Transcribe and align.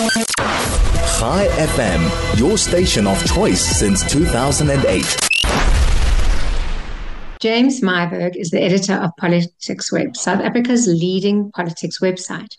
Chai 0.00 1.46
FM, 1.58 2.38
your 2.38 2.56
station 2.56 3.06
of 3.06 3.22
choice 3.26 3.60
since 3.60 4.02
2008. 4.10 5.04
James 7.38 7.82
Myburgh 7.82 8.34
is 8.34 8.50
the 8.50 8.62
editor 8.62 8.94
of 8.94 9.14
Politics 9.18 9.92
Web, 9.92 10.16
South 10.16 10.40
Africa's 10.40 10.86
leading 10.86 11.52
politics 11.52 12.00
website. 12.00 12.56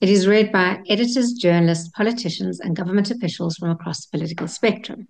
It 0.00 0.08
is 0.08 0.26
read 0.26 0.50
by 0.50 0.80
editors, 0.88 1.34
journalists, 1.34 1.88
politicians, 1.90 2.58
and 2.58 2.74
government 2.74 3.12
officials 3.12 3.56
from 3.58 3.70
across 3.70 4.04
the 4.04 4.18
political 4.18 4.48
spectrum. 4.48 5.06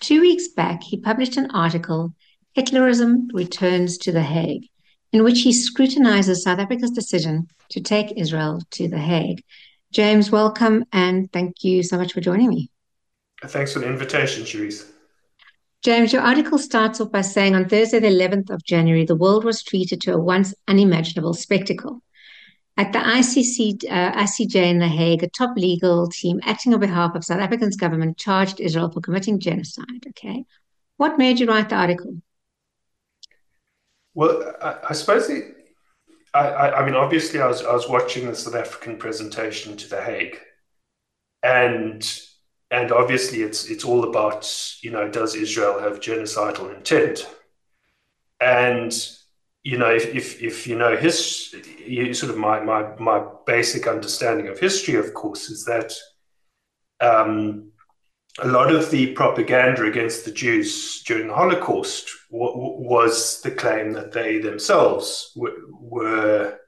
Two 0.00 0.20
weeks 0.20 0.48
back, 0.48 0.82
he 0.82 1.00
published 1.00 1.38
an 1.38 1.50
article, 1.52 2.12
Hitlerism 2.54 3.28
Returns 3.32 3.96
to 3.98 4.12
The 4.12 4.22
Hague, 4.22 4.68
in 5.14 5.24
which 5.24 5.40
he 5.40 5.54
scrutinizes 5.54 6.42
South 6.42 6.58
Africa's 6.58 6.90
decision 6.90 7.48
to 7.70 7.80
take 7.80 8.18
Israel 8.18 8.60
to 8.72 8.88
The 8.88 8.98
Hague. 8.98 9.42
James, 9.92 10.30
welcome, 10.30 10.84
and 10.92 11.32
thank 11.32 11.64
you 11.64 11.82
so 11.82 11.96
much 11.96 12.12
for 12.12 12.20
joining 12.20 12.48
me. 12.48 12.70
Thanks 13.44 13.72
for 13.72 13.78
the 13.78 13.88
invitation, 13.88 14.44
Cherise. 14.44 14.86
James, 15.82 16.12
your 16.12 16.22
article 16.22 16.58
starts 16.58 17.00
off 17.00 17.12
by 17.12 17.20
saying 17.20 17.54
on 17.54 17.68
Thursday, 17.68 18.00
the 18.00 18.08
11th 18.08 18.50
of 18.50 18.64
January, 18.64 19.06
the 19.06 19.16
world 19.16 19.44
was 19.44 19.62
treated 19.62 20.00
to 20.02 20.12
a 20.12 20.18
once 20.18 20.52
unimaginable 20.66 21.32
spectacle. 21.32 22.02
At 22.76 22.92
the 22.92 22.98
ICC, 22.98 23.84
uh, 23.90 24.12
ICJ 24.12 24.56
in 24.56 24.78
The 24.78 24.88
Hague, 24.88 25.22
a 25.22 25.28
top 25.28 25.56
legal 25.56 26.08
team 26.08 26.40
acting 26.44 26.74
on 26.74 26.80
behalf 26.80 27.14
of 27.14 27.24
South 27.24 27.40
Africa's 27.40 27.76
government 27.76 28.18
charged 28.18 28.60
Israel 28.60 28.90
for 28.90 29.00
committing 29.00 29.40
genocide. 29.40 30.04
Okay. 30.08 30.44
What 30.96 31.16
made 31.16 31.40
you 31.40 31.46
write 31.46 31.70
the 31.70 31.76
article? 31.76 32.20
Well, 34.14 34.54
I, 34.60 34.76
I 34.90 34.92
suppose 34.92 35.30
it, 35.30 35.57
I, 36.40 36.80
I, 36.80 36.86
mean, 36.86 36.94
obviously, 36.94 37.40
I 37.40 37.46
was, 37.46 37.64
I 37.64 37.72
was 37.72 37.88
watching 37.88 38.26
the 38.26 38.34
South 38.34 38.54
African 38.54 38.96
presentation 38.96 39.76
to 39.76 39.88
The 39.88 40.00
Hague, 40.00 40.38
and 41.42 42.02
and 42.70 42.92
obviously, 42.92 43.42
it's 43.42 43.70
it's 43.70 43.84
all 43.84 44.04
about 44.04 44.50
you 44.82 44.90
know, 44.90 45.08
does 45.08 45.34
Israel 45.34 45.80
have 45.80 46.00
genocidal 46.00 46.74
intent? 46.74 47.26
And 48.40 48.92
you 49.68 49.76
know, 49.76 49.90
if, 49.90 50.14
if, 50.14 50.42
if 50.42 50.66
you 50.66 50.78
know 50.78 50.96
his, 50.96 51.54
you, 51.84 52.14
sort 52.14 52.30
of 52.30 52.38
my, 52.38 52.60
my, 52.60 52.94
my 52.98 53.22
basic 53.44 53.86
understanding 53.86 54.48
of 54.48 54.58
history, 54.58 54.94
of 54.94 55.12
course, 55.12 55.50
is 55.50 55.64
that 55.64 55.92
um, 57.00 57.72
a 58.40 58.48
lot 58.48 58.72
of 58.72 58.90
the 58.90 59.12
propaganda 59.12 59.84
against 59.84 60.24
the 60.24 60.30
Jews 60.30 61.02
during 61.04 61.28
the 61.28 61.34
Holocaust 61.34 62.10
w- 62.30 62.52
was 62.78 63.40
the 63.42 63.50
claim 63.50 63.92
that 63.92 64.12
they 64.12 64.38
themselves 64.38 65.32
w- 65.34 65.76
were 65.80 66.58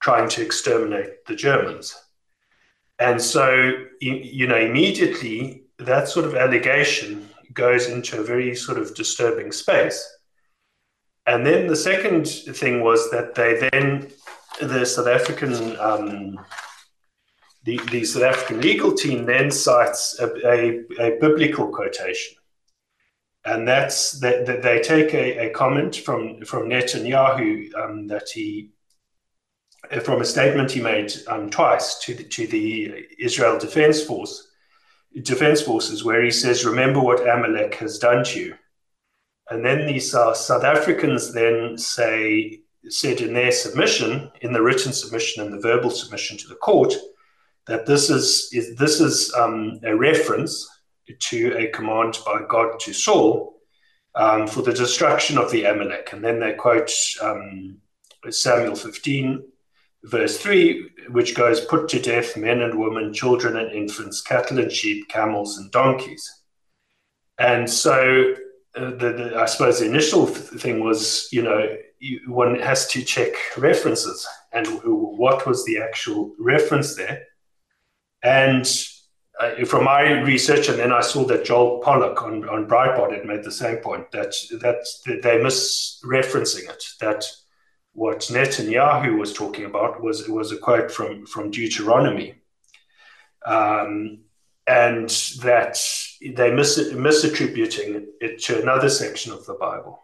trying 0.00 0.28
to 0.30 0.42
exterminate 0.42 1.24
the 1.26 1.36
Germans. 1.36 1.96
And 2.98 3.20
so, 3.20 3.72
you, 4.00 4.46
know, 4.46 4.56
immediately 4.56 5.64
that 5.78 6.08
sort 6.08 6.26
of 6.26 6.34
allegation 6.34 7.28
goes 7.52 7.88
into 7.88 8.20
a 8.20 8.24
very 8.24 8.54
sort 8.54 8.78
of 8.78 8.94
disturbing 8.94 9.52
space 9.52 10.04
and 11.28 11.44
then 11.44 11.66
the 11.66 11.76
second 11.76 12.26
thing 12.26 12.80
was 12.80 13.10
that 13.10 13.34
they 13.34 13.68
then, 13.70 14.10
the 14.62 14.86
South 14.86 15.06
African, 15.06 15.76
um, 15.78 16.40
the, 17.68 17.78
the 17.90 18.02
South 18.02 18.22
African 18.22 18.62
legal 18.62 18.94
team 18.94 19.26
then 19.26 19.50
cites 19.50 20.18
a, 20.20 20.26
a, 20.48 20.84
a 20.98 21.18
biblical 21.20 21.68
quotation. 21.68 22.34
And 23.44 23.68
that's 23.68 24.18
that, 24.20 24.46
that 24.46 24.62
they 24.62 24.80
take 24.80 25.12
a, 25.12 25.48
a, 25.48 25.50
comment 25.50 25.94
from, 25.96 26.42
from 26.46 26.70
Netanyahu 26.70 27.74
um, 27.74 28.06
that 28.06 28.30
he, 28.30 28.70
from 30.02 30.22
a 30.22 30.24
statement 30.24 30.70
he 30.70 30.80
made 30.80 31.12
um, 31.26 31.50
twice 31.50 31.98
to 32.04 32.14
the, 32.14 32.24
to 32.24 32.46
the 32.46 33.06
Israel 33.18 33.58
Defense 33.58 34.02
Force, 34.02 34.48
Defense 35.22 35.60
Forces, 35.60 36.04
where 36.04 36.22
he 36.22 36.30
says, 36.30 36.64
"Remember 36.64 37.00
what 37.00 37.28
Amalek 37.28 37.74
has 37.76 37.98
done 37.98 38.24
to 38.24 38.40
you." 38.40 38.54
And 39.50 39.64
then 39.64 39.86
these 39.86 40.14
uh, 40.14 40.34
South 40.34 40.64
Africans 40.64 41.32
then 41.32 41.76
say, 41.78 42.60
said 42.88 43.20
in 43.20 43.32
their 43.32 43.52
submission, 43.52 44.30
in 44.42 44.52
the 44.52 44.62
written 44.62 44.92
submission 44.92 45.44
and 45.44 45.52
the 45.52 45.60
verbal 45.60 45.90
submission 45.90 46.36
to 46.38 46.48
the 46.48 46.56
court, 46.56 46.94
that 47.68 47.86
this 47.86 48.10
is, 48.10 48.48
is 48.52 48.76
this 48.76 49.00
is 49.00 49.32
um, 49.34 49.78
a 49.84 49.94
reference 49.94 50.66
to 51.20 51.56
a 51.56 51.68
command 51.68 52.18
by 52.26 52.40
God 52.48 52.80
to 52.80 52.92
Saul 52.92 53.60
um, 54.14 54.46
for 54.46 54.62
the 54.62 54.72
destruction 54.72 55.38
of 55.38 55.50
the 55.50 55.64
Amalek. 55.64 56.12
And 56.12 56.24
then 56.24 56.40
they 56.40 56.54
quote 56.54 56.90
um, 57.22 57.78
Samuel 58.28 58.74
15, 58.74 59.44
verse 60.04 60.38
3, 60.38 60.90
which 61.10 61.34
goes, 61.34 61.60
Put 61.60 61.88
to 61.90 62.00
death 62.00 62.36
men 62.36 62.62
and 62.62 62.78
women, 62.78 63.12
children 63.12 63.56
and 63.56 63.70
infants, 63.70 64.22
cattle 64.22 64.58
and 64.58 64.72
sheep, 64.72 65.08
camels 65.08 65.58
and 65.58 65.70
donkeys. 65.70 66.42
And 67.38 67.70
so 67.70 68.34
uh, 68.74 68.90
the, 68.90 69.12
the, 69.12 69.36
I 69.38 69.46
suppose 69.46 69.78
the 69.78 69.86
initial 69.86 70.26
thing 70.26 70.80
was, 70.80 71.28
you 71.30 71.42
know, 71.42 71.76
you, 72.00 72.20
one 72.26 72.58
has 72.60 72.88
to 72.88 73.02
check 73.02 73.32
references 73.56 74.26
and 74.52 74.66
what 74.82 75.46
was 75.46 75.64
the 75.64 75.78
actual 75.78 76.34
reference 76.38 76.96
there. 76.96 77.27
And 78.22 78.68
uh, 79.38 79.64
from 79.64 79.84
my 79.84 80.20
research, 80.22 80.68
and 80.68 80.78
then 80.78 80.92
I 80.92 81.00
saw 81.00 81.24
that 81.26 81.44
Joel 81.44 81.80
Pollak 81.80 82.22
on, 82.22 82.48
on 82.48 82.66
Breitbart 82.66 83.12
had 83.12 83.24
made 83.24 83.44
the 83.44 83.52
same 83.52 83.76
point 83.76 84.10
that 84.10 84.34
that, 84.60 84.84
they 85.22 85.38
misreferencing 85.38 86.68
it. 86.68 86.84
That 87.00 87.24
what 87.92 88.20
Netanyahu 88.20 89.18
was 89.18 89.32
talking 89.32 89.64
about 89.64 90.02
was 90.02 90.28
was 90.28 90.50
a 90.50 90.58
quote 90.58 90.90
from 90.90 91.24
from 91.26 91.50
Deuteronomy, 91.52 92.34
um, 93.46 94.20
and 94.66 95.08
that 95.42 95.80
they 96.20 96.50
mis- 96.50 96.92
misattributing 96.92 98.06
it 98.20 98.42
to 98.42 98.60
another 98.60 98.88
section 98.88 99.32
of 99.32 99.46
the 99.46 99.54
Bible. 99.54 100.00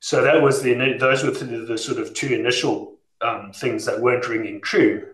So 0.00 0.22
that 0.22 0.42
was 0.42 0.60
the 0.60 0.98
those 0.98 1.24
were 1.24 1.30
the, 1.30 1.64
the 1.64 1.78
sort 1.78 1.98
of 1.98 2.12
two 2.12 2.34
initial 2.34 2.98
um, 3.22 3.52
things 3.54 3.86
that 3.86 4.00
weren't 4.00 4.28
ringing 4.28 4.60
true. 4.60 5.13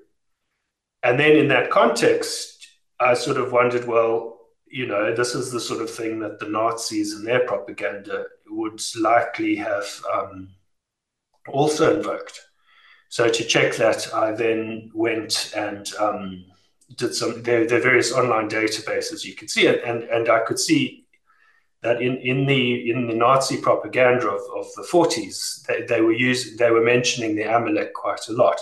And 1.03 1.19
then 1.19 1.37
in 1.37 1.49
that 1.49 1.71
context, 1.71 2.69
I 2.99 3.15
sort 3.15 3.39
of 3.39 3.53
wondered, 3.53 3.87
well, 3.87 4.39
you 4.67 4.87
know, 4.87 5.15
this 5.15 5.35
is 5.35 5.51
the 5.51 5.61
sort 5.61 5.81
of 5.81 5.91
thing 5.91 6.21
that 6.21 6.39
the 6.39 6.49
Nazis 6.49 7.15
and 7.15 7.27
their 7.27 7.47
propaganda 7.47 8.27
would 8.49 8.81
likely 8.97 9.57
have 9.57 9.87
um, 10.13 10.51
also 11.49 11.97
invoked. 11.97 12.41
So 13.09 13.29
to 13.29 13.45
check 13.45 13.75
that, 13.77 14.15
I 14.15 14.33
then 14.33 14.91
went 14.95 15.53
and 15.57 15.93
um, 15.95 16.45
did 16.97 17.15
some 17.15 17.43
there, 17.43 17.67
there 17.67 17.79
are 17.79 17.83
various 17.83 18.13
online 18.13 18.49
databases 18.49 19.25
you 19.25 19.35
could 19.35 19.51
see 19.51 19.67
it 19.67 19.83
and 19.85 20.05
and 20.05 20.29
I 20.29 20.41
could 20.41 20.59
see 20.59 21.07
that 21.83 22.03
in, 22.03 22.19
in 22.19 22.47
the 22.47 22.91
in 22.91 23.07
the 23.07 23.15
Nazi 23.15 23.57
propaganda 23.57 24.29
of, 24.29 24.41
of 24.57 24.67
the 24.75 24.87
40s 24.91 25.65
they, 25.67 25.83
they 25.83 26.01
were 26.01 26.13
using 26.13 26.57
they 26.57 26.71
were 26.71 26.83
mentioning 26.83 27.37
the 27.37 27.45
Amalek 27.45 27.95
quite 27.95 28.29
a 28.29 28.33
lot 28.33 28.61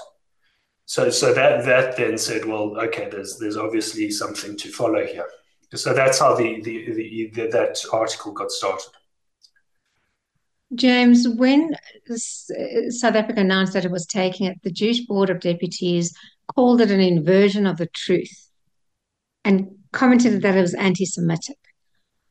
so 0.89 1.11
so 1.11 1.35
that 1.35 1.67
that 1.67 1.99
then 1.99 2.17
said 2.17 2.47
well 2.47 2.75
okay 2.81 3.09
there's 3.11 3.39
there's 3.39 3.59
obviously 3.59 4.11
something 4.11 4.57
to 4.57 4.69
follow 4.71 5.05
here 5.07 5.29
so 5.75 5.93
that's 5.93 6.19
how 6.19 6.35
the 6.35 6.63
the, 6.63 6.93
the, 6.93 7.31
the 7.35 7.47
that 7.49 7.79
article 7.93 8.33
got 8.33 8.51
started 8.51 8.91
James, 10.75 11.27
when 11.27 11.75
South 12.15 13.15
Africa 13.15 13.41
announced 13.41 13.73
that 13.73 13.87
it 13.87 13.91
was 13.91 14.05
taking 14.05 14.47
it, 14.47 14.59
the 14.63 14.71
Jewish 14.71 15.01
Board 15.07 15.31
of 15.31 15.41
Deputies 15.41 16.15
called 16.55 16.83
it 16.83 16.91
an 16.91 17.01
inversion 17.01 17.67
of 17.67 17.79
the 17.79 17.87
truth 17.87 18.51
and 19.47 19.67
commented 19.93 20.43
that 20.43 20.57
it 20.57 20.61
was 20.61 20.75
anti 20.75 21.07
Semitic. 21.07 21.57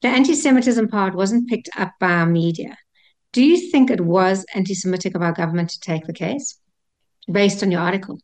The 0.03 0.09
anti 0.09 0.35
Semitism 0.35 0.87
part 0.89 1.15
wasn't 1.15 1.49
picked 1.49 1.69
up 1.75 1.93
by 1.99 2.11
our 2.11 2.27
media. 2.27 2.77
Do 3.31 3.43
you 3.43 3.71
think 3.71 3.89
it 3.89 4.01
was 4.01 4.45
anti 4.53 4.75
Semitic 4.75 5.15
of 5.15 5.23
our 5.23 5.33
government 5.33 5.71
to 5.71 5.79
take 5.79 6.05
the 6.05 6.13
case 6.13 6.59
based 7.31 7.63
on 7.63 7.71
your 7.71 7.81
article? 7.81 8.19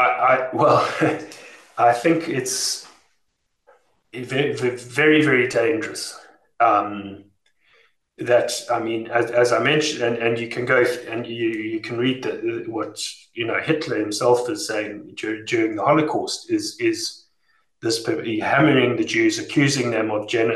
I, 0.00 0.48
well, 0.52 0.88
I 1.78 1.92
think 1.92 2.28
it's 2.28 2.86
very, 4.12 5.22
very, 5.22 5.48
dangerous. 5.48 6.18
Um, 6.60 7.24
that 8.18 8.50
I 8.70 8.78
mean, 8.80 9.08
as, 9.08 9.30
as 9.30 9.52
I 9.52 9.58
mentioned, 9.58 10.02
and, 10.02 10.16
and 10.16 10.38
you 10.38 10.48
can 10.48 10.64
go 10.64 10.84
and 11.08 11.26
you, 11.26 11.50
you 11.50 11.80
can 11.80 11.98
read 11.98 12.22
the, 12.22 12.64
what 12.66 12.98
you 13.34 13.46
know 13.46 13.60
Hitler 13.60 13.98
himself 13.98 14.48
is 14.48 14.66
saying 14.66 15.12
during, 15.16 15.44
during 15.44 15.76
the 15.76 15.84
Holocaust 15.84 16.50
is 16.50 16.76
is 16.80 17.26
this 17.82 18.04
hammering 18.06 18.96
the 18.96 19.04
Jews, 19.04 19.38
accusing 19.38 19.90
them 19.90 20.10
of 20.10 20.28
gen. 20.28 20.50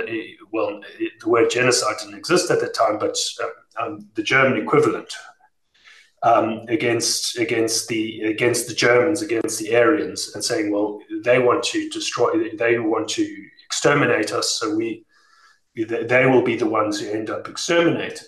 Well, 0.53 0.81
the 1.21 1.29
word 1.29 1.51
genocide 1.51 1.97
didn't 2.01 2.19
exist 2.19 2.51
at 2.51 2.61
the 2.61 2.69
time, 2.69 2.99
but 2.99 3.17
uh, 3.43 3.85
um, 3.85 4.09
the 4.15 4.23
German 4.23 4.61
equivalent 4.61 5.13
um, 6.23 6.67
against 6.69 7.39
against 7.39 7.89
the 7.89 8.21
against 8.23 8.69
the 8.69 8.75
Germans, 8.75 9.23
against 9.23 9.59
the 9.59 9.75
Aryans, 9.75 10.33
and 10.35 10.45
saying, 10.45 10.71
well, 10.71 11.01
they 11.25 11.39
want 11.39 11.63
to 11.65 11.89
destroy, 11.91 12.51
they 12.57 12.79
want 12.79 13.09
to 13.11 13.47
exterminate 13.65 14.33
us, 14.33 14.59
so 14.59 14.75
we 14.75 15.05
they 15.77 16.27
will 16.27 16.43
be 16.43 16.57
the 16.57 16.69
ones 16.69 17.01
who 17.01 17.09
end 17.11 17.31
up 17.31 17.49
exterminated. 17.49 18.27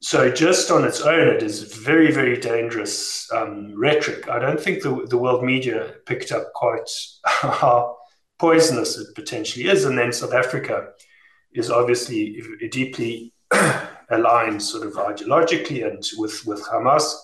so 0.00 0.30
just 0.30 0.70
on 0.70 0.84
its 0.84 1.00
own, 1.00 1.28
it 1.28 1.42
is 1.42 1.62
very, 1.62 2.10
very 2.10 2.36
dangerous 2.36 3.30
um, 3.32 3.72
rhetoric. 3.78 4.28
I 4.28 4.38
don't 4.38 4.60
think 4.60 4.82
the, 4.82 5.06
the 5.08 5.18
world 5.18 5.44
media 5.44 5.94
picked 6.06 6.32
up 6.32 6.52
quite 6.54 6.88
how 7.24 7.96
poisonous 8.38 8.98
it 8.98 9.14
potentially 9.14 9.66
is. 9.66 9.84
And 9.84 9.96
then 9.96 10.12
South 10.12 10.34
Africa 10.34 10.88
is 11.52 11.70
obviously 11.70 12.42
deeply 12.70 13.32
aligned 14.14 14.62
sort 14.62 14.86
of 14.86 14.94
ideologically 14.94 15.86
and 15.86 16.02
with, 16.16 16.44
with 16.46 16.62
Hamas 16.64 17.14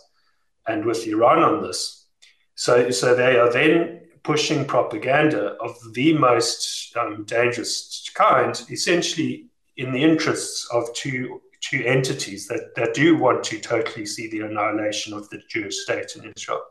and 0.66 0.84
with 0.84 1.06
Iran 1.06 1.42
on 1.42 1.62
this. 1.62 2.06
So, 2.54 2.90
so 2.90 3.14
they 3.14 3.38
are 3.38 3.52
then 3.52 4.02
pushing 4.22 4.64
propaganda 4.64 5.56
of 5.60 5.76
the 5.94 6.12
most 6.12 6.94
um, 6.96 7.24
dangerous 7.24 8.08
kind, 8.14 8.60
essentially 8.70 9.46
in 9.76 9.92
the 9.92 10.02
interests 10.02 10.68
of 10.72 10.92
two 10.94 11.40
two 11.60 11.84
entities 11.84 12.48
that, 12.48 12.74
that 12.74 12.94
do 12.94 13.18
want 13.18 13.44
to 13.44 13.60
totally 13.60 14.06
see 14.06 14.28
the 14.30 14.40
annihilation 14.40 15.12
of 15.12 15.28
the 15.28 15.40
Jewish 15.48 15.76
state 15.76 16.16
in 16.16 16.32
Israel. 16.34 16.62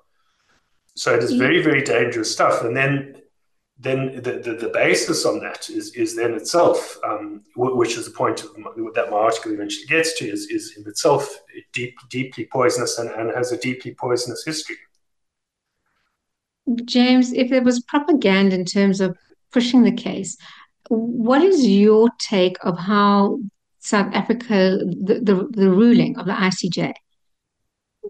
So 0.96 1.14
it 1.14 1.24
is 1.24 1.34
very, 1.34 1.62
very 1.62 1.84
dangerous 1.84 2.32
stuff. 2.32 2.64
And 2.64 2.76
then 2.76 3.19
then 3.82 4.22
the, 4.22 4.40
the, 4.44 4.54
the 4.60 4.72
basis 4.74 5.26
on 5.26 5.40
that 5.40 5.70
is, 5.70 5.94
is 5.96 6.14
then 6.16 6.34
itself, 6.34 7.00
um, 7.06 7.42
which 7.56 7.98
is 7.98 8.06
the 8.06 8.12
point 8.12 8.44
my, 8.58 8.72
that 8.94 9.10
my 9.10 9.18
article 9.18 9.54
eventually 9.54 9.86
gets 9.88 10.20
to, 10.20 10.26
is, 10.26 10.48
is 10.48 10.76
in 10.78 10.86
itself 10.86 11.40
deep, 11.72 11.96
deeply 12.10 12.46
poisonous 12.52 13.00
and, 13.00 13.10
and 13.12 13.32
has 13.34 13.54
a 13.54 13.58
deeply 13.58 13.96
poisonous 13.98 14.44
history. 14.46 14.76
James, 16.84 17.32
if 17.32 17.50
there 17.50 17.64
was 17.64 17.80
propaganda 17.80 18.54
in 18.54 18.66
terms 18.66 19.00
of 19.00 19.18
pushing 19.52 19.84
the 19.84 19.94
case, 19.94 20.36
what 20.90 21.42
is 21.42 21.66
your 21.66 22.10
take 22.20 22.58
of 22.64 22.78
how 22.78 23.40
South 23.80 24.14
Africa, 24.14 24.78
the, 24.84 25.22
the, 25.24 25.48
the 25.52 25.70
ruling 25.70 26.18
of 26.18 26.26
the 26.26 26.34
ICJ 26.34 26.94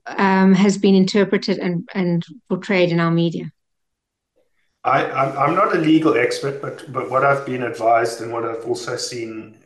um, 0.08 0.54
has 0.56 0.80
been 0.80 0.96
interpreted 0.96 1.60
and, 1.60 1.88
and 1.94 2.26
portrayed 2.50 2.92
in 2.92 3.00
our 3.00 3.12
media? 3.12 3.52
I, 4.84 5.04
I'm 5.12 5.56
not 5.56 5.76
a 5.76 5.80
legal 5.80 6.18
expert, 6.18 6.62
but 6.62 6.92
but 6.92 7.10
what 7.10 7.26
I've 7.26 7.46
been 7.46 7.64
advised 7.64 8.22
and 8.22 8.32
what 8.32 8.46
I've 8.46 8.66
also 8.66 8.96
seen, 8.96 9.58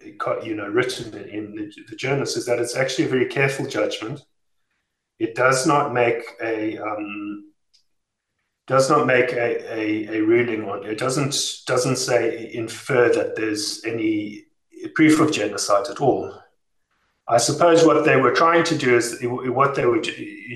you 0.43 0.55
know, 0.55 0.67
written 0.67 1.13
in 1.13 1.55
the, 1.55 1.71
the 1.87 1.95
journals 1.95 2.35
is 2.35 2.47
that 2.47 2.59
it's 2.59 2.75
actually 2.75 3.05
a 3.05 3.09
very 3.09 3.27
careful 3.27 3.67
judgment. 3.67 4.21
It 5.19 5.35
does 5.35 5.67
not 5.67 5.93
make 5.93 6.23
a 6.41 6.79
um, 6.79 7.51
does 8.65 8.89
not 8.89 9.05
make 9.05 9.33
a, 9.33 9.71
a, 9.71 10.17
a 10.17 10.21
ruling 10.21 10.67
on 10.67 10.83
it. 10.85 10.97
Doesn't 10.97 11.35
doesn't 11.67 11.97
say 11.97 12.51
infer 12.51 13.13
that 13.13 13.35
there's 13.35 13.85
any 13.85 14.45
proof 14.95 15.19
of 15.19 15.31
genocide 15.31 15.89
at 15.91 16.01
all. 16.01 16.33
I 17.27 17.37
suppose 17.37 17.85
what 17.85 18.03
they 18.03 18.17
were 18.17 18.33
trying 18.33 18.63
to 18.65 18.77
do 18.77 18.97
is 18.97 19.19
what 19.21 19.75
they 19.75 19.85
were 19.85 20.01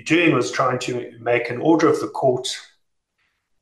doing 0.06 0.33
was 0.33 0.51
trying 0.51 0.80
to 0.80 1.13
make 1.19 1.50
an 1.50 1.62
order 1.62 1.88
of 1.88 2.01
the 2.01 2.09
court 2.09 2.48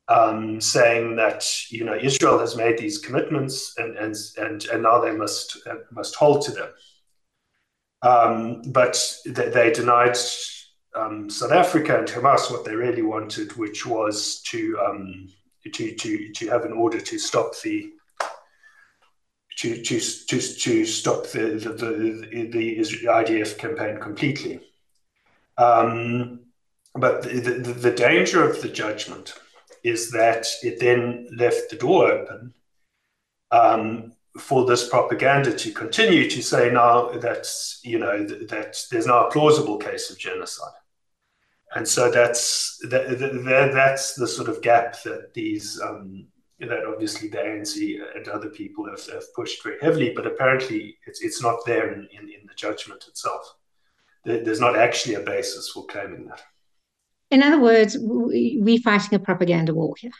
um, 0.08 0.60
saying 0.60 1.16
that 1.16 1.44
you 1.70 1.84
know 1.84 1.96
Israel 1.96 2.38
has 2.38 2.56
made 2.56 2.78
these 2.78 2.98
commitments 2.98 3.74
and 3.78 3.96
and 3.96 4.14
and, 4.38 4.64
and 4.66 4.82
now 4.82 5.00
they 5.00 5.12
must 5.12 5.58
uh, 5.66 5.76
must 5.90 6.14
hold 6.14 6.42
to 6.42 6.52
them. 6.52 6.68
Um, 8.02 8.62
but 8.66 9.02
they, 9.24 9.48
they 9.48 9.72
denied 9.72 10.16
um, 10.94 11.28
South 11.28 11.52
Africa 11.52 11.98
and 11.98 12.08
Hamas 12.08 12.50
what 12.50 12.64
they 12.64 12.74
really 12.74 13.02
wanted, 13.02 13.56
which 13.56 13.84
was 13.84 14.40
to 14.42 14.78
um, 14.78 15.28
to 15.72 15.94
to 15.94 16.32
to 16.32 16.48
have 16.48 16.64
an 16.64 16.72
order 16.72 17.00
to 17.00 17.18
stop 17.18 17.52
the 17.62 17.90
to 19.56 19.82
to 19.82 19.98
to, 20.00 20.40
to 20.40 20.84
stop 20.84 21.26
the 21.26 21.58
the, 21.58 21.72
the, 21.72 22.48
the 22.52 23.06
IDF 23.06 23.58
campaign 23.58 23.98
completely. 23.98 24.60
Um, 25.58 26.40
but 26.94 27.22
the, 27.22 27.40
the, 27.40 27.72
the, 27.72 27.90
danger 27.90 28.46
of 28.46 28.60
the 28.60 28.68
judgment 28.68 29.34
is 29.86 30.10
that 30.10 30.44
it 30.62 30.80
then 30.80 31.28
left 31.36 31.70
the 31.70 31.76
door 31.76 32.10
open 32.10 32.52
um, 33.52 34.12
for 34.36 34.66
this 34.66 34.88
propaganda 34.88 35.56
to 35.56 35.70
continue 35.70 36.28
to 36.28 36.42
say 36.42 36.70
now 36.70 37.10
that 37.10 37.46
you 37.84 37.98
know 37.98 38.26
that 38.26 38.76
there's 38.90 39.06
now 39.06 39.26
a 39.26 39.30
plausible 39.30 39.78
case 39.78 40.10
of 40.10 40.18
genocide, 40.18 40.74
and 41.76 41.86
so 41.86 42.10
that's 42.10 42.78
that, 42.90 43.18
that, 43.20 43.70
that's 43.72 44.14
the 44.14 44.26
sort 44.26 44.48
of 44.48 44.60
gap 44.60 45.00
that 45.04 45.32
these 45.34 45.80
um, 45.80 46.26
that 46.58 46.84
obviously 46.86 47.28
the 47.28 47.38
ANC 47.38 47.98
and 48.16 48.26
other 48.28 48.48
people 48.48 48.88
have, 48.88 49.04
have 49.12 49.32
pushed 49.34 49.62
very 49.62 49.76
heavily, 49.80 50.12
but 50.16 50.26
apparently 50.26 50.96
it's, 51.06 51.22
it's 51.22 51.42
not 51.42 51.58
there 51.66 51.92
in, 51.92 52.08
in, 52.12 52.24
in 52.28 52.46
the 52.46 52.54
judgment 52.56 53.04
itself. 53.08 53.56
There, 54.24 54.42
there's 54.42 54.60
not 54.60 54.74
actually 54.74 55.16
a 55.16 55.20
basis 55.20 55.68
for 55.68 55.84
claiming 55.84 56.26
that. 56.28 56.42
In 57.30 57.42
other 57.42 57.60
words, 57.60 57.96
we're 58.00 58.80
fighting 58.80 59.14
a 59.14 59.18
propaganda 59.18 59.74
war 59.74 59.94
here. 59.98 60.12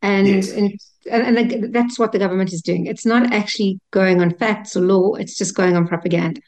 And, 0.00 0.26
yes. 0.26 0.52
and, 0.52 0.72
and 1.10 1.74
that's 1.74 1.98
what 1.98 2.12
the 2.12 2.18
government 2.18 2.52
is 2.52 2.62
doing. 2.62 2.86
It's 2.86 3.04
not 3.04 3.32
actually 3.32 3.80
going 3.90 4.20
on 4.20 4.36
facts 4.36 4.76
or 4.76 4.80
law, 4.80 5.14
it's 5.14 5.36
just 5.36 5.56
going 5.56 5.76
on 5.76 5.88
propaganda. 5.88 6.40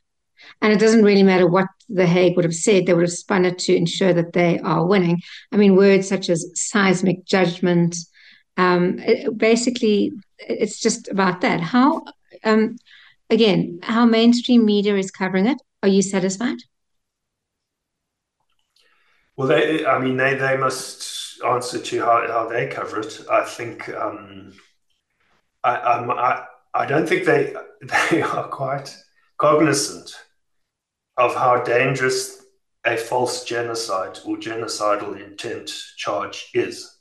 And 0.62 0.72
it 0.72 0.80
doesn't 0.80 1.04
really 1.04 1.22
matter 1.22 1.46
what 1.46 1.66
The 1.88 2.06
Hague 2.06 2.36
would 2.36 2.44
have 2.44 2.54
said, 2.54 2.86
they 2.86 2.94
would 2.94 3.04
have 3.04 3.12
spun 3.12 3.44
it 3.44 3.58
to 3.60 3.74
ensure 3.74 4.12
that 4.12 4.32
they 4.32 4.58
are 4.60 4.86
winning. 4.86 5.20
I 5.52 5.56
mean, 5.56 5.76
words 5.76 6.08
such 6.08 6.30
as 6.30 6.50
seismic 6.54 7.24
judgment, 7.24 7.96
um, 8.56 8.98
it, 8.98 9.36
basically, 9.36 10.12
it's 10.38 10.80
just 10.80 11.08
about 11.08 11.40
that. 11.42 11.60
How, 11.60 12.02
um, 12.44 12.76
again, 13.28 13.80
how 13.82 14.04
mainstream 14.04 14.64
media 14.64 14.96
is 14.96 15.10
covering 15.10 15.46
it. 15.46 15.58
Are 15.82 15.88
you 15.88 16.02
satisfied? 16.02 16.58
Well, 19.36 19.48
they, 19.48 19.84
I 19.86 19.98
mean, 19.98 20.16
they, 20.16 20.34
they 20.34 20.56
must 20.56 21.42
answer 21.42 21.80
to 21.80 22.00
how, 22.00 22.26
how 22.28 22.48
they 22.48 22.66
cover 22.68 23.00
it. 23.00 23.20
I 23.30 23.44
think, 23.44 23.88
um, 23.88 24.52
I, 25.64 25.70
I, 25.76 26.46
I 26.74 26.86
don't 26.86 27.08
think 27.08 27.24
they, 27.24 27.54
they 28.10 28.22
are 28.22 28.48
quite 28.48 28.96
cognizant 29.38 30.14
of 31.16 31.34
how 31.34 31.62
dangerous 31.62 32.44
a 32.84 32.96
false 32.96 33.44
genocide 33.44 34.18
or 34.24 34.36
genocidal 34.36 35.20
intent 35.22 35.70
charge 35.96 36.50
is. 36.54 36.98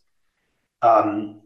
Um, 0.82 1.42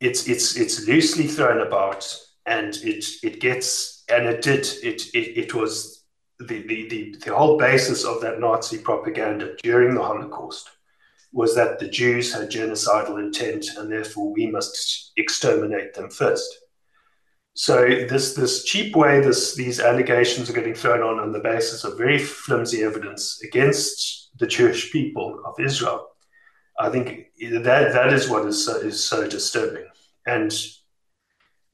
it's 0.00 0.28
it's 0.28 0.56
it's 0.56 0.86
loosely 0.88 1.26
thrown 1.28 1.60
about, 1.66 2.06
and 2.46 2.76
it 2.76 3.04
it 3.22 3.40
gets 3.40 4.04
and 4.10 4.26
it 4.26 4.42
did 4.42 4.66
it 4.82 5.02
it, 5.14 5.38
it 5.38 5.54
was 5.54 6.01
the, 6.46 6.66
the 6.66 6.88
the 6.88 7.16
the 7.24 7.34
whole 7.36 7.58
basis 7.58 8.04
of 8.04 8.20
that 8.20 8.40
Nazi 8.40 8.78
propaganda 8.78 9.54
during 9.62 9.94
the 9.94 10.02
Holocaust 10.02 10.70
was 11.32 11.54
that 11.54 11.78
the 11.78 11.88
Jews 11.88 12.32
had 12.32 12.50
genocidal 12.50 13.18
intent, 13.18 13.66
and 13.76 13.90
therefore 13.90 14.32
we 14.32 14.46
must 14.46 15.12
exterminate 15.16 15.94
them 15.94 16.10
first. 16.10 16.58
So 17.54 17.86
this 17.86 18.34
this 18.34 18.64
cheap 18.64 18.96
way 18.96 19.20
this 19.20 19.54
these 19.54 19.80
allegations 19.80 20.48
are 20.48 20.54
getting 20.54 20.74
thrown 20.74 21.02
on 21.02 21.18
on 21.18 21.32
the 21.32 21.40
basis 21.40 21.84
of 21.84 21.98
very 21.98 22.18
flimsy 22.18 22.82
evidence 22.82 23.42
against 23.42 24.30
the 24.38 24.46
Jewish 24.46 24.90
people 24.90 25.42
of 25.44 25.60
Israel 25.60 26.08
I 26.78 26.90
think 26.90 27.26
that 27.40 27.92
that 27.92 28.12
is 28.12 28.28
what 28.28 28.46
is 28.46 28.64
so, 28.64 28.76
is 28.76 29.02
so 29.02 29.28
disturbing. 29.28 29.86
And 30.26 30.52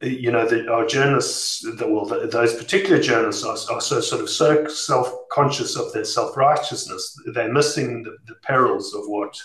you 0.00 0.30
know, 0.30 0.46
the, 0.46 0.70
our 0.70 0.86
journalists, 0.86 1.60
the, 1.60 1.86
well, 1.88 2.04
the, 2.04 2.26
those 2.28 2.54
particular 2.54 3.00
journalists 3.00 3.44
are, 3.44 3.74
are, 3.74 3.80
so 3.80 4.00
sort 4.00 4.22
of 4.22 4.30
so 4.30 4.66
self-conscious 4.68 5.76
of 5.76 5.92
their 5.92 6.04
self-righteousness, 6.04 7.20
they're 7.34 7.52
missing 7.52 8.04
the, 8.04 8.16
the, 8.26 8.36
perils 8.42 8.94
of 8.94 9.02
what 9.06 9.36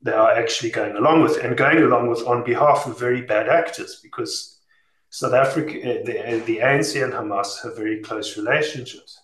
they 0.00 0.12
are 0.12 0.30
actually 0.30 0.70
going 0.70 0.96
along 0.96 1.22
with, 1.22 1.36
and 1.44 1.56
going 1.56 1.82
along 1.82 2.08
with 2.08 2.26
on 2.26 2.42
behalf 2.42 2.86
of 2.86 2.98
very 2.98 3.20
bad 3.20 3.48
actors, 3.48 4.00
because 4.02 4.60
South 5.10 5.34
Africa, 5.34 5.78
eh, 5.82 6.02
the, 6.04 6.26
eh, 6.26 6.38
the 6.46 6.58
ANC 6.58 7.02
and 7.02 7.12
Hamas 7.12 7.62
have 7.62 7.76
very 7.76 8.00
close 8.00 8.38
relationships. 8.38 9.20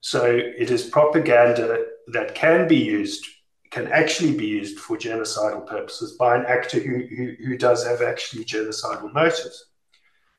So 0.00 0.24
it 0.24 0.70
is 0.70 0.84
propaganda 0.84 1.84
that 2.08 2.34
can 2.34 2.68
be 2.68 2.76
used 2.76 3.26
can 3.74 3.88
actually 3.88 4.36
be 4.36 4.46
used 4.46 4.78
for 4.78 4.96
genocidal 4.96 5.66
purposes 5.66 6.12
by 6.12 6.36
an 6.36 6.46
actor 6.46 6.78
who, 6.78 7.06
who, 7.16 7.34
who 7.44 7.58
does 7.58 7.84
have 7.84 8.02
actually 8.02 8.44
genocidal 8.44 9.12
motives. 9.12 9.66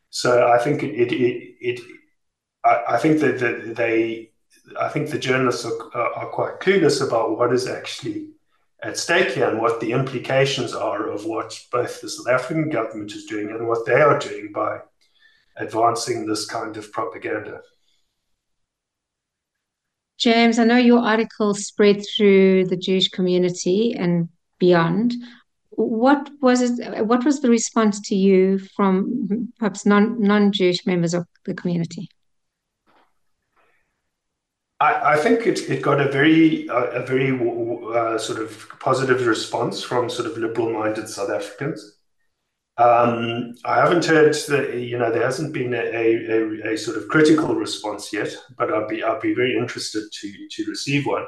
So 0.10 0.48
I 0.48 0.58
think 0.58 0.84
it, 0.84 0.96
it, 0.96 1.12
it, 1.12 1.58
it 1.60 1.80
I, 2.64 2.96
I, 2.96 2.98
think 2.98 3.20
that, 3.20 3.38
that 3.40 3.76
they, 3.76 4.32
I 4.80 4.88
think 4.88 5.10
the 5.10 5.20
journalists 5.20 5.66
are, 5.66 5.98
are 6.16 6.30
quite 6.30 6.62
clueless 6.62 7.06
about 7.06 7.38
what 7.38 7.52
is 7.52 7.68
actually 7.68 8.30
at 8.82 8.98
stake 8.98 9.32
here 9.32 9.50
and 9.50 9.60
what 9.60 9.82
the 9.82 9.92
implications 9.92 10.74
are 10.74 11.10
of 11.10 11.26
what 11.26 11.60
both 11.74 12.00
the 12.00 12.08
South 12.10 12.30
African 12.30 12.70
government 12.70 13.12
is 13.12 13.26
doing 13.26 13.50
and 13.50 13.68
what 13.68 13.86
they 13.86 14.00
are 14.00 14.18
doing 14.18 14.54
by 14.54 14.80
advancing 15.58 16.26
this 16.26 16.46
kind 16.46 16.78
of 16.78 16.90
propaganda. 16.94 17.60
James, 20.18 20.60
I 20.60 20.64
know 20.64 20.78
your 20.78 21.00
article 21.00 21.54
spread 21.54 22.02
through 22.16 22.66
the 22.66 22.78
Jewish 22.78 23.10
community 23.10 23.94
and 23.94 24.30
beyond. 24.60 25.14
What 25.72 26.30
was 26.42 26.62
it? 26.62 27.06
What 27.06 27.26
was 27.26 27.42
the 27.42 27.50
response 27.50 28.00
to 28.08 28.16
you 28.16 28.60
from 28.76 29.52
perhaps 29.60 29.86
non 29.86 30.22
non 30.22 30.54
Jewish 30.54 30.86
members 30.86 31.14
of 31.14 31.26
the 31.44 31.54
community? 31.54 32.10
I, 34.80 35.14
I 35.14 35.18
think 35.18 35.48
it, 35.48 35.70
it 35.70 35.82
got 35.82 36.00
a 36.00 36.10
very 36.10 36.70
uh, 36.70 37.02
a 37.02 37.06
very 37.06 37.32
uh, 37.32 38.18
sort 38.18 38.40
of 38.40 38.68
positive 38.80 39.26
response 39.28 39.84
from 39.84 40.10
sort 40.10 40.30
of 40.30 40.38
liberal-minded 40.38 41.10
South 41.10 41.30
Africans. 41.30 41.95
Um, 42.78 43.56
I 43.64 43.78
haven't 43.78 44.04
heard 44.04 44.34
that 44.34 44.74
you 44.74 44.98
know 44.98 45.10
there 45.10 45.24
hasn't 45.24 45.54
been 45.54 45.74
a, 45.74 45.78
a, 45.78 46.74
a, 46.74 46.78
sort 46.78 46.98
of 46.98 47.08
critical 47.08 47.56
response 47.56 48.12
yet, 48.12 48.36
but 48.58 48.74
I'd 48.74 48.90
be 48.90 49.02
I'd 49.02 49.22
be 49.22 49.34
very 49.34 49.56
interested 49.58 50.04
to 50.12 50.48
to 50.50 50.66
receive 50.68 51.06
one. 51.06 51.26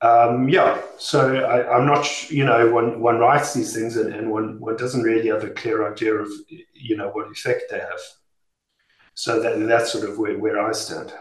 Um, 0.00 0.48
yeah, 0.48 0.80
so 0.98 1.36
I, 1.36 1.78
am 1.78 1.86
not 1.86 2.30
you 2.30 2.44
know 2.44 2.68
one 2.68 3.00
one 3.00 3.18
writes 3.18 3.54
these 3.54 3.72
things 3.74 3.96
and, 3.96 4.12
and 4.12 4.28
one 4.28 4.58
one 4.58 4.76
doesn't 4.76 5.02
really 5.02 5.28
have 5.28 5.44
a 5.44 5.50
clear 5.50 5.90
idea 5.90 6.14
of 6.14 6.28
you 6.72 6.96
know 6.96 7.10
what 7.10 7.30
effect 7.30 7.64
they 7.70 7.78
have. 7.78 8.00
So 9.14 9.40
that 9.40 9.64
that's 9.68 9.92
sort 9.92 10.08
of 10.08 10.18
where, 10.18 10.36
where 10.36 10.60
I 10.60 10.72
stand. 10.72 11.12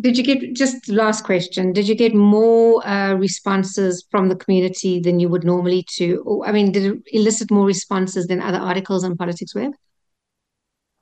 Did 0.00 0.16
you 0.16 0.24
get 0.24 0.54
just 0.54 0.88
last 0.88 1.24
question? 1.24 1.72
Did 1.72 1.86
you 1.86 1.94
get 1.94 2.14
more 2.14 2.86
uh, 2.86 3.14
responses 3.14 4.04
from 4.10 4.28
the 4.28 4.36
community 4.36 4.98
than 4.98 5.20
you 5.20 5.28
would 5.28 5.44
normally 5.44 5.84
to? 5.96 6.22
Or, 6.26 6.46
I 6.46 6.52
mean, 6.52 6.72
did 6.72 6.84
it 6.84 7.02
elicit 7.12 7.50
more 7.50 7.66
responses 7.66 8.26
than 8.26 8.40
other 8.40 8.58
articles 8.58 9.04
on 9.04 9.16
Politics 9.16 9.54
Web? 9.54 9.72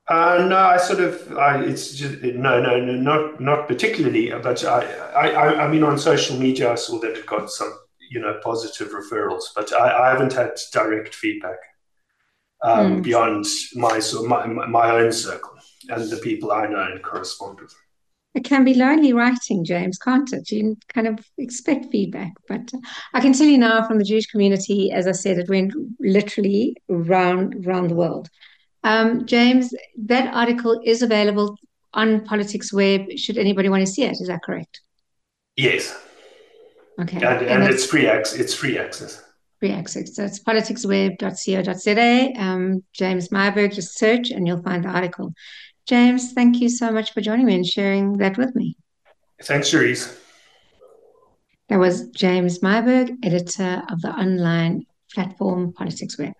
Uh, 0.08 0.46
no, 0.48 0.58
I 0.58 0.76
sort 0.76 1.00
of, 1.00 1.32
I, 1.38 1.62
it's 1.62 1.94
just, 1.94 2.22
no, 2.22 2.60
no, 2.60 2.80
no, 2.80 2.92
not 2.92 3.40
not 3.40 3.68
particularly. 3.68 4.30
But 4.30 4.64
I, 4.64 4.82
I, 5.14 5.64
I 5.64 5.68
mean, 5.68 5.84
on 5.84 5.96
social 5.96 6.36
media, 6.36 6.72
I 6.72 6.74
saw 6.74 6.98
that 7.00 7.16
it 7.16 7.24
got 7.24 7.50
some, 7.50 7.72
you 8.10 8.20
know, 8.20 8.40
positive 8.42 8.90
referrals. 8.90 9.44
But 9.54 9.72
I, 9.72 10.06
I 10.06 10.10
haven't 10.10 10.32
had 10.32 10.58
direct 10.72 11.14
feedback 11.14 11.58
um, 12.62 12.98
mm. 12.98 13.02
beyond 13.02 13.46
my, 13.74 14.00
so 14.00 14.24
my 14.24 14.46
my 14.46 14.90
own 14.90 15.12
circle 15.12 15.54
and 15.88 16.10
the 16.10 16.18
people 16.18 16.52
I 16.52 16.66
know 16.66 16.82
and 16.82 17.02
correspond 17.02 17.60
with. 17.60 17.74
It 18.34 18.44
can 18.44 18.64
be 18.64 18.74
lonely 18.74 19.12
writing, 19.12 19.64
James, 19.64 19.98
can't 19.98 20.32
it? 20.32 20.50
You 20.50 20.76
kind 20.88 21.06
of 21.06 21.18
expect 21.36 21.92
feedback. 21.92 22.32
But 22.48 22.72
I 23.12 23.20
can 23.20 23.34
tell 23.34 23.46
you 23.46 23.58
now 23.58 23.86
from 23.86 23.98
the 23.98 24.04
Jewish 24.04 24.26
community, 24.26 24.90
as 24.90 25.06
I 25.06 25.12
said, 25.12 25.38
it 25.38 25.50
went 25.50 25.74
literally 26.00 26.76
round 26.88 27.66
round 27.66 27.90
the 27.90 27.94
world. 27.94 28.30
Um, 28.84 29.26
James, 29.26 29.74
that 30.06 30.32
article 30.34 30.80
is 30.84 31.02
available 31.02 31.56
on 31.92 32.24
Politics 32.24 32.72
Web. 32.72 33.02
Should 33.16 33.36
anybody 33.36 33.68
want 33.68 33.86
to 33.86 33.92
see 33.92 34.04
it, 34.04 34.12
is 34.12 34.28
that 34.28 34.42
correct? 34.42 34.80
Yes. 35.56 35.94
Okay. 37.00 37.16
And, 37.16 37.24
and, 37.24 37.64
and 37.64 37.64
it's 37.64 37.84
free 37.84 38.06
access. 38.06 38.38
It's 38.38 38.54
free 38.54 38.78
access. 38.78 39.22
Free 39.60 39.72
access. 39.72 40.16
So 40.16 40.24
it's 40.24 40.42
politicsweb.co.za. 40.42 42.32
Um, 42.40 42.82
James 42.92 43.28
Myburgh, 43.28 43.74
just 43.74 43.98
search 43.98 44.30
and 44.30 44.46
you'll 44.46 44.62
find 44.62 44.84
the 44.84 44.88
article. 44.88 45.34
James, 45.86 46.32
thank 46.32 46.60
you 46.60 46.68
so 46.68 46.90
much 46.90 47.12
for 47.12 47.20
joining 47.20 47.46
me 47.46 47.54
and 47.54 47.66
sharing 47.66 48.18
that 48.18 48.38
with 48.38 48.54
me. 48.54 48.76
Thanks, 49.42 49.70
Cherise. 49.70 50.18
That 51.68 51.78
was 51.78 52.08
James 52.10 52.60
Myburgh, 52.60 53.16
editor 53.24 53.82
of 53.88 54.00
the 54.02 54.10
online 54.10 54.84
platform 55.12 55.72
Politics 55.72 56.18
Web. 56.18 56.34